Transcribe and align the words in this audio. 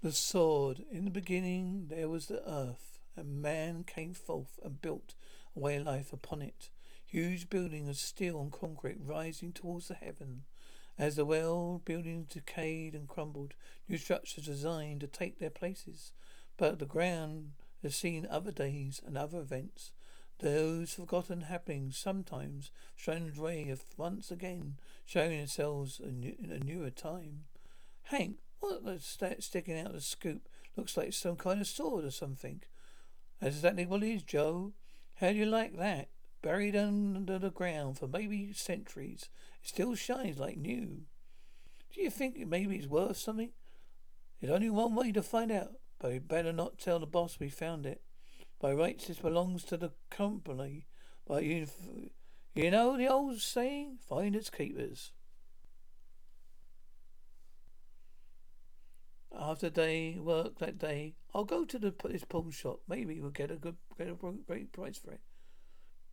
The 0.00 0.12
sword. 0.12 0.84
In 0.92 1.04
the 1.06 1.10
beginning 1.10 1.88
there 1.88 2.08
was 2.08 2.26
the 2.26 2.48
earth, 2.48 3.00
and 3.16 3.42
man 3.42 3.82
came 3.82 4.14
forth 4.14 4.60
and 4.62 4.80
built 4.80 5.16
a 5.56 5.58
way 5.58 5.74
of 5.74 5.86
life 5.86 6.12
upon 6.12 6.40
it. 6.40 6.70
Huge 7.04 7.50
building 7.50 7.88
of 7.88 7.96
steel 7.96 8.40
and 8.40 8.52
concrete 8.52 8.98
rising 9.00 9.52
towards 9.52 9.88
the 9.88 9.94
heaven. 9.94 10.44
As 10.96 11.16
the 11.16 11.24
well 11.24 11.82
buildings 11.84 12.28
decayed 12.28 12.94
and 12.94 13.08
crumbled, 13.08 13.54
new 13.88 13.98
structures 13.98 14.44
designed 14.44 15.00
to 15.00 15.08
take 15.08 15.40
their 15.40 15.50
places. 15.50 16.12
But 16.56 16.78
the 16.78 16.86
ground 16.86 17.54
has 17.82 17.96
seen 17.96 18.24
other 18.30 18.52
days 18.52 19.02
and 19.04 19.18
other 19.18 19.40
events. 19.40 19.90
Those 20.38 20.94
forgotten 20.94 21.40
happenings 21.40 21.98
sometimes 21.98 22.70
strange 22.96 23.36
way 23.36 23.68
of 23.68 23.82
once 23.96 24.30
again 24.30 24.78
showing 25.04 25.38
themselves 25.38 25.98
in 25.98 26.36
a 26.52 26.64
newer 26.64 26.90
time. 26.90 27.46
Hank, 28.04 28.36
what's 28.60 29.16
that 29.16 29.42
sticking 29.42 29.78
out 29.78 29.88
of 29.88 29.92
the 29.94 30.00
scoop? 30.00 30.48
Looks 30.76 30.96
like 30.96 31.12
some 31.12 31.36
kind 31.36 31.60
of 31.60 31.66
sword 31.66 32.04
or 32.04 32.10
something. 32.10 32.62
That's 33.40 33.56
exactly 33.56 33.86
what 33.86 34.02
it 34.02 34.14
is, 34.14 34.22
Joe. 34.22 34.72
How 35.20 35.30
do 35.30 35.36
you 35.36 35.46
like 35.46 35.76
that? 35.76 36.08
Buried 36.42 36.76
under 36.76 37.38
the 37.38 37.50
ground 37.50 37.98
for 37.98 38.06
maybe 38.06 38.52
centuries. 38.52 39.28
It 39.62 39.68
still 39.68 39.94
shines 39.94 40.38
like 40.38 40.56
new. 40.56 41.02
Do 41.92 42.02
you 42.02 42.10
think 42.10 42.38
maybe 42.46 42.76
it's 42.76 42.86
worth 42.86 43.16
something? 43.16 43.50
There's 44.40 44.52
only 44.52 44.70
one 44.70 44.94
way 44.94 45.10
to 45.12 45.22
find 45.22 45.50
out, 45.50 45.72
but 45.98 46.12
we 46.12 46.18
better 46.20 46.52
not 46.52 46.78
tell 46.78 47.00
the 47.00 47.06
boss 47.06 47.38
we 47.40 47.48
found 47.48 47.86
it. 47.86 48.02
By 48.60 48.72
rights, 48.72 49.06
this 49.06 49.18
belongs 49.18 49.64
to 49.64 49.76
the 49.76 49.92
company. 50.10 50.86
But 51.26 51.44
you, 51.44 51.66
you 52.54 52.70
know 52.70 52.96
the 52.96 53.08
old 53.08 53.40
saying, 53.40 53.98
find 54.08 54.36
its 54.36 54.50
keepers. 54.50 55.12
After 59.38 59.70
day 59.70 60.18
work 60.18 60.58
that 60.58 60.78
day, 60.78 61.14
I'll 61.32 61.44
go 61.44 61.64
to 61.64 61.78
the 61.78 61.94
this 62.04 62.24
pawn 62.24 62.50
shop. 62.50 62.80
Maybe 62.88 63.20
we'll 63.20 63.30
get 63.30 63.52
a 63.52 63.56
good, 63.56 63.76
get 63.96 64.08
a 64.08 64.14
great 64.14 64.72
price 64.72 64.98
for 64.98 65.12
it. 65.12 65.20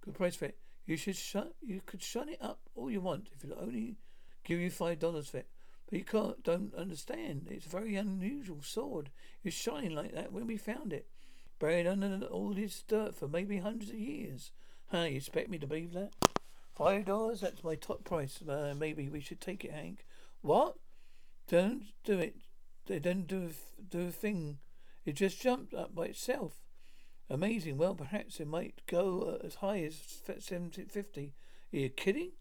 Good 0.00 0.14
price 0.14 0.34
for 0.34 0.46
it. 0.46 0.58
You 0.86 0.96
should 0.96 1.14
shut. 1.14 1.54
You 1.60 1.80
could 1.86 2.02
shut 2.02 2.28
it 2.28 2.38
up 2.40 2.58
all 2.74 2.90
you 2.90 3.00
want 3.00 3.28
if 3.32 3.44
it'll 3.44 3.62
only 3.62 3.96
give 4.44 4.58
you 4.58 4.70
five 4.70 4.98
dollars 4.98 5.28
for 5.28 5.38
it. 5.38 5.46
But 5.88 5.98
you 6.00 6.04
can't. 6.04 6.42
Don't 6.42 6.74
understand. 6.74 7.46
It's 7.48 7.66
a 7.66 7.70
very 7.70 7.94
unusual 7.94 8.60
sword. 8.62 9.10
It's 9.44 9.54
shining 9.54 9.94
like 9.94 10.14
that 10.14 10.32
when 10.32 10.48
we 10.48 10.56
found 10.56 10.92
it, 10.92 11.06
buried 11.60 11.86
under 11.86 12.26
all 12.26 12.52
this 12.52 12.82
dirt 12.82 13.14
for 13.14 13.28
maybe 13.28 13.58
hundreds 13.58 13.90
of 13.90 13.98
years. 13.98 14.50
Huh? 14.88 15.02
You 15.02 15.18
expect 15.18 15.48
me 15.48 15.58
to 15.58 15.66
believe 15.68 15.92
that? 15.92 16.10
Five 16.74 17.04
dollars. 17.04 17.40
That's 17.40 17.62
my 17.62 17.76
top 17.76 18.02
price. 18.02 18.42
Uh, 18.42 18.74
maybe 18.76 19.08
we 19.08 19.20
should 19.20 19.40
take 19.40 19.64
it, 19.64 19.72
Hank. 19.72 20.04
What? 20.40 20.74
Don't 21.46 21.84
do 22.02 22.18
it. 22.18 22.34
They 22.86 22.98
don't 22.98 23.26
do 23.26 23.50
a, 23.50 23.82
do 23.82 24.08
a 24.08 24.10
thing. 24.10 24.58
It 25.04 25.12
just 25.12 25.40
jumped 25.40 25.74
up 25.74 25.94
by 25.94 26.06
itself. 26.06 26.62
Amazing. 27.30 27.78
Well, 27.78 27.94
perhaps 27.94 28.40
it 28.40 28.46
might 28.46 28.82
go 28.86 29.38
uh, 29.42 29.46
as 29.46 29.56
high 29.56 29.82
as 29.84 29.96
750. 30.38 31.34
Are 31.72 31.76
you 31.76 31.88
kidding? 31.88 32.32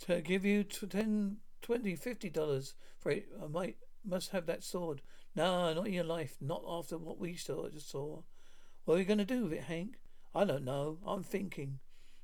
To 0.00 0.20
give 0.20 0.44
you 0.44 0.62
10, 0.62 1.38
20, 1.62 1.96
50 1.96 2.30
dollars 2.30 2.74
for 2.98 3.10
it, 3.10 3.26
I 3.42 3.48
might, 3.48 3.76
must 4.04 4.30
have 4.30 4.46
that 4.46 4.62
sword. 4.62 5.02
No, 5.34 5.74
not 5.74 5.88
in 5.88 5.94
your 5.94 6.04
life. 6.04 6.36
Not 6.40 6.62
after 6.68 6.96
what 6.96 7.18
we 7.18 7.34
saw. 7.34 7.68
Just 7.68 7.90
saw. 7.90 8.22
What 8.84 8.94
are 8.94 8.98
we 8.98 9.04
going 9.04 9.18
to 9.18 9.24
do 9.24 9.44
with 9.44 9.52
it, 9.54 9.64
Hank? 9.64 9.96
I 10.34 10.44
don't 10.44 10.64
know. 10.64 10.98
I'm 11.04 11.24
thinking. 11.24 11.80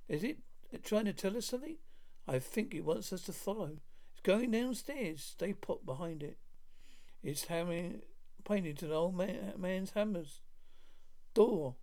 Is 0.08 0.22
it 0.22 0.38
trying 0.84 1.06
to 1.06 1.12
tell 1.12 1.36
us 1.36 1.46
something? 1.46 1.76
I 2.26 2.38
think 2.38 2.74
it 2.74 2.84
wants 2.84 3.12
us 3.12 3.22
to 3.22 3.32
follow. 3.32 3.78
It's 4.12 4.20
going 4.22 4.50
downstairs. 4.50 5.22
Stay 5.22 5.52
put 5.52 5.84
behind 5.84 6.22
it. 6.22 6.38
It's 7.22 7.46
hammering, 7.46 8.02
pointing 8.44 8.76
to 8.76 8.86
the 8.86 8.94
old 8.94 9.16
man, 9.16 9.54
man's 9.56 9.92
hammers. 9.92 10.40
Door. 11.34 11.76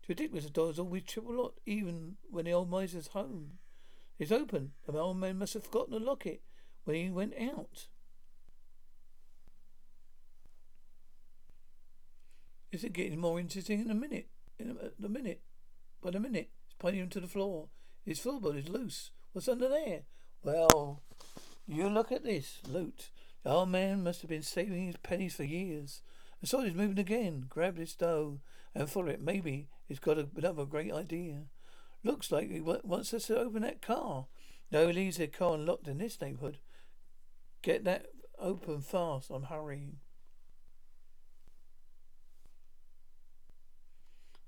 It's 0.00 0.08
ridiculous. 0.08 0.44
The 0.44 0.50
door 0.50 0.70
is 0.70 0.78
always 0.78 1.04
triple 1.04 1.34
locked, 1.34 1.60
even 1.66 2.16
when 2.30 2.44
the 2.44 2.52
old 2.52 2.70
miser's 2.70 3.08
home. 3.08 3.58
It's 4.18 4.32
open. 4.32 4.72
The 4.86 4.98
old 4.98 5.16
man 5.16 5.38
must 5.38 5.54
have 5.54 5.64
forgotten 5.64 5.92
to 5.92 6.04
lock 6.04 6.26
it 6.26 6.42
when 6.84 6.96
he 6.96 7.10
went 7.10 7.34
out. 7.38 7.88
Is 12.70 12.84
it 12.84 12.94
getting 12.94 13.20
more 13.20 13.38
interesting 13.38 13.80
in 13.80 13.90
a 13.90 13.94
minute? 13.94 14.28
In 14.58 14.70
a, 14.70 15.04
a 15.04 15.08
minute. 15.08 15.42
By 16.00 16.10
the 16.10 16.20
minute. 16.20 16.50
It's 16.66 16.74
pointing 16.78 17.08
to 17.10 17.20
the 17.20 17.28
floor. 17.28 17.68
His 18.04 18.18
floorboard 18.18 18.58
is 18.58 18.68
loose. 18.68 19.10
What's 19.32 19.48
under 19.48 19.68
there? 19.68 20.02
Well, 20.42 21.02
you 21.66 21.88
look 21.88 22.12
at 22.12 22.24
this. 22.24 22.60
Loot. 22.68 23.10
The 23.44 23.50
old 23.50 23.70
man 23.70 24.04
must 24.04 24.20
have 24.20 24.30
been 24.30 24.42
saving 24.42 24.86
his 24.86 24.96
pennies 24.98 25.34
for 25.34 25.44
years. 25.44 26.02
I 26.42 26.46
saw 26.46 26.60
he's 26.60 26.74
moving 26.74 26.98
again. 26.98 27.46
Grabbed 27.48 27.78
his 27.78 27.94
dough 27.94 28.40
and 28.74 28.90
follow 28.90 29.08
it. 29.08 29.22
Maybe 29.22 29.68
he's 29.88 29.98
got 29.98 30.18
a, 30.18 30.28
another 30.36 30.66
great 30.66 30.92
idea. 30.92 31.44
Looks 32.04 32.30
like 32.30 32.50
he 32.50 32.60
wants 32.60 33.14
us 33.14 33.26
to 33.26 33.38
open 33.38 33.62
that 33.62 33.80
car. 33.80 34.26
No, 34.70 34.86
he 34.88 34.92
leaves 34.92 35.16
their 35.16 35.28
car 35.28 35.54
unlocked 35.54 35.88
in 35.88 35.98
this 35.98 36.20
neighborhood. 36.20 36.58
Get 37.62 37.84
that 37.84 38.06
open 38.38 38.80
fast. 38.82 39.30
I'm 39.30 39.44
hurrying. 39.44 39.98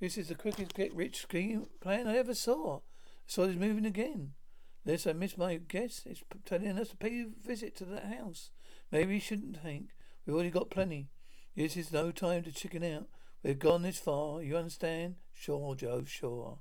This 0.00 0.18
is 0.18 0.28
the 0.28 0.34
quickest 0.34 0.74
get 0.74 0.94
rich 0.94 1.22
scheme 1.22 1.66
plan 1.80 2.08
I 2.08 2.16
ever 2.16 2.34
saw. 2.34 2.80
saw 3.26 3.46
he's 3.46 3.56
moving 3.56 3.86
again. 3.86 4.32
Unless 4.84 5.06
I 5.06 5.12
miss 5.14 5.38
my 5.38 5.56
guess, 5.56 6.02
it's 6.04 6.22
telling 6.44 6.78
us 6.78 6.90
to 6.90 6.96
pay 6.96 7.22
a 7.22 7.26
visit 7.46 7.74
to 7.76 7.84
that 7.86 8.04
house. 8.04 8.50
Maybe 8.92 9.14
we 9.14 9.18
shouldn't, 9.18 9.58
Hank. 9.58 9.88
We've 10.26 10.34
already 10.34 10.50
got 10.50 10.70
plenty. 10.70 11.08
This 11.56 11.76
is 11.76 11.92
no 11.92 12.10
time 12.10 12.42
to 12.42 12.52
chicken 12.52 12.84
out. 12.84 13.06
We've 13.42 13.58
gone 13.58 13.82
this 13.82 13.98
far. 13.98 14.42
You 14.42 14.56
understand? 14.56 15.16
Sure, 15.32 15.74
Joe, 15.74 16.04
sure. 16.04 16.58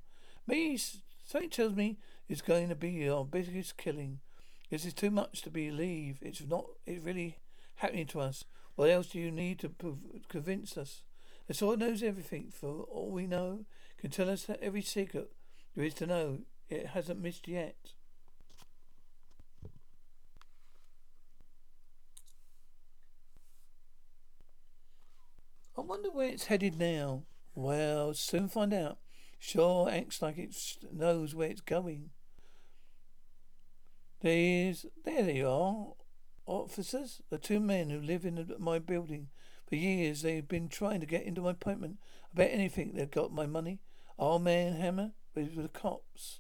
Me, 0.47 0.77
something 1.25 1.49
tells 1.49 1.73
me 1.73 1.97
it's 2.29 2.41
going 2.41 2.69
to 2.69 2.75
be 2.75 3.09
our 3.09 3.25
biggest 3.25 3.77
killing. 3.77 4.19
This 4.69 4.85
is 4.85 4.93
too 4.93 5.11
much 5.11 5.41
to 5.41 5.49
believe. 5.49 6.19
It's 6.21 6.41
not. 6.47 6.65
It's 6.85 7.05
really 7.05 7.39
happening 7.75 8.07
to 8.07 8.21
us. 8.21 8.45
What 8.75 8.89
else 8.89 9.07
do 9.07 9.19
you 9.19 9.31
need 9.31 9.59
to 9.59 9.71
convince 10.29 10.77
us? 10.77 11.03
The 11.47 11.53
sword 11.53 11.79
knows 11.79 12.01
everything. 12.01 12.51
For 12.51 12.83
all 12.83 13.11
we 13.11 13.27
know, 13.27 13.65
can 13.97 14.11
tell 14.11 14.29
us 14.29 14.49
every 14.61 14.81
secret 14.81 15.31
there 15.75 15.85
is 15.85 15.93
to 15.95 16.07
know. 16.07 16.39
It 16.69 16.87
hasn't 16.87 17.21
missed 17.21 17.47
yet. 17.47 17.75
Wonder 25.93 26.09
where 26.09 26.29
it's 26.29 26.45
headed 26.45 26.79
now. 26.79 27.21
Well, 27.53 28.15
soon 28.15 28.47
find 28.47 28.73
out. 28.73 28.97
Sure 29.37 29.87
acts 29.91 30.23
like 30.23 30.39
it 30.39 30.55
knows 30.91 31.35
where 31.35 31.51
it's 31.51 31.61
going. 31.61 32.09
There's, 34.21 34.87
there 35.05 35.21
they 35.21 35.43
are, 35.43 35.89
officers, 36.47 37.21
the 37.29 37.37
two 37.37 37.59
men 37.59 37.91
who 37.91 38.01
live 38.01 38.25
in 38.25 38.43
my 38.57 38.79
building. 38.79 39.27
For 39.69 39.75
years 39.75 40.23
they've 40.23 40.47
been 40.47 40.67
trying 40.67 40.99
to 41.01 41.05
get 41.05 41.25
into 41.25 41.41
my 41.41 41.51
apartment. 41.51 41.97
I 42.33 42.37
bet 42.37 42.51
anything 42.51 42.93
they've 42.95 43.11
got 43.11 43.31
my 43.31 43.45
money. 43.45 43.79
Old 44.17 44.41
man 44.41 44.77
Hammer 44.77 45.11
with 45.35 45.55
the 45.55 45.69
cops. 45.69 46.39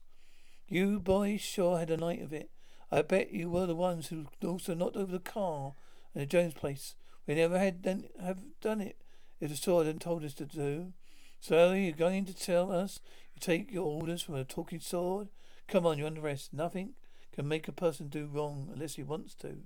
You 0.67 0.99
boys 0.99 1.41
sure 1.41 1.77
had 1.77 1.91
a 1.91 1.97
night 1.97 2.23
of 2.23 2.33
it. 2.33 2.49
I 2.91 3.03
bet 3.03 3.31
you 3.31 3.51
were 3.51 3.67
the 3.67 3.75
ones 3.75 4.07
who 4.07 4.25
also 4.43 4.73
knocked 4.73 4.97
over 4.97 5.11
the 5.11 5.19
car 5.19 5.73
in 6.15 6.21
the 6.21 6.25
Jones 6.25 6.55
place. 6.55 6.95
We 7.27 7.35
never 7.35 7.59
had 7.59 7.83
done, 7.83 8.05
have 8.19 8.39
done 8.59 8.81
it 8.81 8.97
if 9.39 9.49
the 9.49 9.55
store 9.55 9.83
hadn't 9.83 10.01
told 10.01 10.23
us 10.23 10.33
to 10.35 10.45
do. 10.45 10.93
So 11.39 11.73
you're 11.73 11.93
going 11.93 12.25
to 12.25 12.33
tell 12.33 12.71
us 12.71 12.99
you 13.33 13.39
take 13.39 13.71
your 13.71 13.85
orders 13.85 14.21
from 14.21 14.35
a 14.35 14.43
talking 14.43 14.79
sword? 14.79 15.29
Come 15.67 15.85
on, 15.85 15.97
you're 15.97 16.07
under 16.07 16.21
arrest. 16.21 16.53
Nothing 16.53 16.93
can 17.33 17.47
make 17.47 17.67
a 17.67 17.73
person 17.73 18.07
do 18.07 18.29
wrong 18.31 18.69
unless 18.71 18.95
he 18.95 19.03
wants 19.03 19.33
to. 19.35 19.57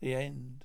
The 0.00 0.14
end. 0.14 0.64